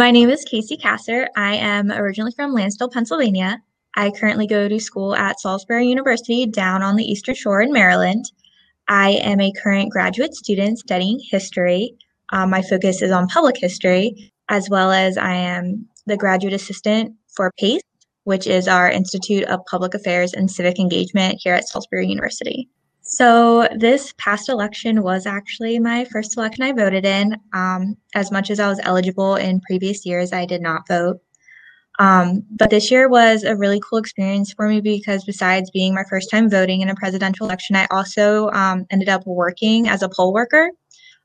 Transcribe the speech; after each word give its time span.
My 0.00 0.10
name 0.10 0.30
is 0.30 0.46
Kacie 0.46 0.80
Cassar. 0.80 1.28
I 1.36 1.56
am 1.56 1.92
originally 1.92 2.32
from 2.32 2.54
Lansdale, 2.54 2.88
Pennsylvania. 2.88 3.62
I 3.94 4.10
currently 4.10 4.46
go 4.46 4.66
to 4.66 4.80
school 4.80 5.14
at 5.14 5.38
Salisbury 5.38 5.88
University 5.88 6.46
down 6.46 6.82
on 6.82 6.96
the 6.96 7.04
Eastern 7.04 7.34
Shore 7.34 7.60
in 7.60 7.70
Maryland. 7.70 8.24
I 8.88 9.10
am 9.22 9.42
a 9.42 9.52
current 9.52 9.92
graduate 9.92 10.34
student 10.34 10.78
studying 10.78 11.20
history. 11.30 11.98
Um, 12.32 12.48
my 12.48 12.62
focus 12.62 13.02
is 13.02 13.10
on 13.10 13.28
public 13.28 13.58
history, 13.58 14.32
as 14.48 14.70
well 14.70 14.90
as 14.90 15.18
I 15.18 15.34
am 15.34 15.86
the 16.06 16.16
graduate 16.16 16.54
assistant 16.54 17.14
for 17.36 17.52
PACE, 17.58 17.82
which 18.24 18.46
is 18.46 18.68
our 18.68 18.90
Institute 18.90 19.44
of 19.48 19.60
Public 19.70 19.92
Affairs 19.92 20.32
and 20.32 20.50
Civic 20.50 20.78
Engagement 20.78 21.40
here 21.42 21.52
at 21.52 21.68
Salisbury 21.68 22.08
University. 22.08 22.70
So, 23.02 23.66
this 23.76 24.14
past 24.18 24.48
election 24.48 25.02
was 25.02 25.26
actually 25.26 25.78
my 25.78 26.04
first 26.04 26.36
election 26.36 26.64
I 26.64 26.72
voted 26.72 27.04
in. 27.04 27.36
Um, 27.52 27.96
as 28.14 28.30
much 28.30 28.50
as 28.50 28.60
I 28.60 28.68
was 28.68 28.80
eligible 28.82 29.36
in 29.36 29.60
previous 29.60 30.06
years, 30.06 30.32
I 30.32 30.44
did 30.46 30.62
not 30.62 30.86
vote. 30.86 31.20
Um, 31.98 32.44
but 32.50 32.70
this 32.70 32.90
year 32.90 33.08
was 33.08 33.44
a 33.44 33.56
really 33.56 33.80
cool 33.80 33.98
experience 33.98 34.52
for 34.52 34.68
me 34.68 34.80
because 34.80 35.24
besides 35.24 35.70
being 35.70 35.94
my 35.94 36.04
first 36.08 36.30
time 36.30 36.48
voting 36.48 36.80
in 36.80 36.88
a 36.88 36.94
presidential 36.94 37.46
election, 37.46 37.76
I 37.76 37.86
also 37.90 38.48
um, 38.50 38.86
ended 38.90 39.10
up 39.10 39.26
working 39.26 39.88
as 39.88 40.02
a 40.02 40.08
poll 40.08 40.32
worker 40.32 40.70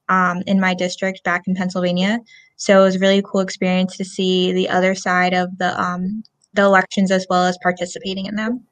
um, 0.10 0.44
in 0.48 0.60
my 0.60 0.74
district 0.74 1.24
back 1.24 1.44
in 1.48 1.56
Pennsylvania. 1.56 2.20
So 2.58 2.82
it 2.82 2.84
was 2.84 2.96
a 2.96 3.00
really 3.00 3.22
cool 3.22 3.42
experience 3.42 3.96
to 3.98 4.06
see 4.06 4.52
the 4.52 4.70
other 4.70 4.96
side 4.96 5.34
of 5.34 5.58
the 5.58 5.80
um, 5.82 6.24
the 6.54 6.64
elections 6.64 7.12
as 7.12 7.26
well 7.30 7.46
as 7.46 7.58
participating 7.62 8.26
in 8.26 8.36
them. 8.36 8.66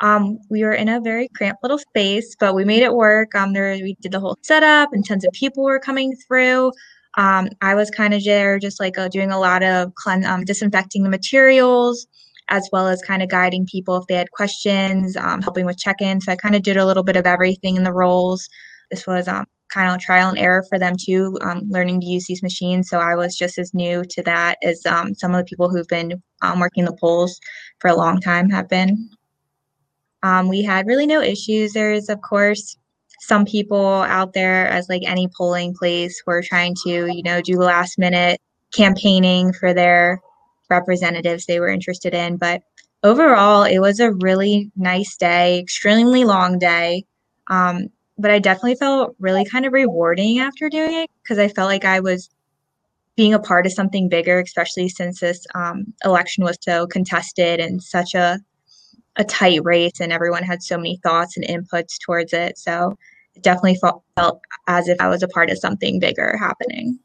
Um, 0.00 0.38
we 0.50 0.62
were 0.62 0.72
in 0.72 0.88
a 0.88 1.00
very 1.00 1.28
cramped 1.34 1.62
little 1.62 1.78
space, 1.78 2.36
but 2.38 2.54
we 2.54 2.64
made 2.64 2.82
it 2.82 2.94
work. 2.94 3.34
Um, 3.34 3.52
there 3.52 3.72
we 3.72 3.96
did 4.00 4.12
the 4.12 4.20
whole 4.20 4.36
setup, 4.42 4.92
and 4.92 5.06
tons 5.06 5.24
of 5.24 5.32
people 5.32 5.64
were 5.64 5.80
coming 5.80 6.14
through. 6.26 6.72
Um, 7.16 7.48
I 7.62 7.74
was 7.74 7.90
kind 7.90 8.12
of 8.12 8.22
there, 8.22 8.58
just 8.58 8.78
like 8.78 8.98
uh, 8.98 9.08
doing 9.08 9.30
a 9.30 9.40
lot 9.40 9.62
of 9.62 9.94
clean, 9.94 10.24
um, 10.24 10.44
disinfecting 10.44 11.02
the 11.02 11.08
materials, 11.08 12.06
as 12.48 12.68
well 12.72 12.88
as 12.88 13.00
kind 13.00 13.22
of 13.22 13.30
guiding 13.30 13.66
people 13.66 13.96
if 13.96 14.06
they 14.06 14.16
had 14.16 14.30
questions, 14.32 15.16
um, 15.16 15.40
helping 15.40 15.64
with 15.64 15.78
check-ins. 15.78 16.26
So 16.26 16.32
I 16.32 16.36
kind 16.36 16.54
of 16.54 16.62
did 16.62 16.76
a 16.76 16.84
little 16.84 17.02
bit 17.02 17.16
of 17.16 17.26
everything 17.26 17.76
in 17.76 17.84
the 17.84 17.92
roles. 17.92 18.46
This 18.90 19.06
was 19.06 19.28
um, 19.28 19.46
kind 19.70 19.90
of 19.90 19.98
trial 20.00 20.28
and 20.28 20.38
error 20.38 20.62
for 20.68 20.78
them 20.78 20.94
too, 21.02 21.38
um, 21.40 21.62
learning 21.70 22.00
to 22.02 22.06
use 22.06 22.26
these 22.26 22.42
machines. 22.42 22.88
So 22.90 22.98
I 22.98 23.14
was 23.16 23.34
just 23.34 23.58
as 23.58 23.72
new 23.72 24.04
to 24.10 24.22
that 24.24 24.58
as 24.62 24.84
um, 24.84 25.14
some 25.14 25.34
of 25.34 25.38
the 25.38 25.44
people 25.44 25.70
who've 25.70 25.88
been 25.88 26.22
working 26.58 26.84
the 26.84 26.96
polls 27.00 27.40
for 27.80 27.88
a 27.88 27.96
long 27.96 28.20
time 28.20 28.50
have 28.50 28.68
been. 28.68 29.08
Um, 30.26 30.48
we 30.48 30.62
had 30.62 30.88
really 30.88 31.06
no 31.06 31.20
issues. 31.22 31.72
There's, 31.72 32.08
of 32.08 32.20
course, 32.20 32.76
some 33.20 33.44
people 33.44 33.86
out 33.86 34.32
there, 34.32 34.66
as 34.66 34.88
like 34.88 35.02
any 35.06 35.28
polling 35.36 35.72
place, 35.72 36.20
who 36.24 36.32
are 36.32 36.42
trying 36.42 36.74
to, 36.84 37.06
you 37.06 37.22
know, 37.22 37.40
do 37.40 37.58
last 37.60 37.96
minute 37.96 38.40
campaigning 38.74 39.52
for 39.52 39.72
their 39.72 40.20
representatives 40.68 41.46
they 41.46 41.60
were 41.60 41.68
interested 41.68 42.12
in. 42.12 42.38
But 42.38 42.62
overall, 43.04 43.62
it 43.62 43.78
was 43.78 44.00
a 44.00 44.14
really 44.14 44.72
nice 44.74 45.16
day, 45.16 45.60
extremely 45.60 46.24
long 46.24 46.58
day. 46.58 47.04
Um, 47.48 47.86
but 48.18 48.32
I 48.32 48.40
definitely 48.40 48.74
felt 48.74 49.14
really 49.20 49.44
kind 49.44 49.64
of 49.64 49.72
rewarding 49.72 50.40
after 50.40 50.68
doing 50.68 50.92
it 50.92 51.10
because 51.22 51.38
I 51.38 51.46
felt 51.46 51.68
like 51.68 51.84
I 51.84 52.00
was 52.00 52.28
being 53.14 53.32
a 53.32 53.38
part 53.38 53.64
of 53.64 53.72
something 53.72 54.08
bigger, 54.08 54.40
especially 54.40 54.88
since 54.88 55.20
this 55.20 55.46
um, 55.54 55.94
election 56.04 56.42
was 56.42 56.58
so 56.60 56.88
contested 56.88 57.60
and 57.60 57.80
such 57.80 58.14
a 58.14 58.40
a 59.16 59.24
tight 59.24 59.60
race, 59.64 60.00
and 60.00 60.12
everyone 60.12 60.42
had 60.42 60.62
so 60.62 60.76
many 60.76 60.98
thoughts 61.02 61.36
and 61.36 61.46
inputs 61.46 61.98
towards 62.04 62.32
it. 62.32 62.58
So 62.58 62.96
it 63.34 63.42
definitely 63.42 63.76
felt, 63.76 64.02
felt 64.16 64.40
as 64.66 64.88
if 64.88 65.00
I 65.00 65.08
was 65.08 65.22
a 65.22 65.28
part 65.28 65.50
of 65.50 65.58
something 65.58 65.98
bigger 65.98 66.36
happening. 66.36 66.98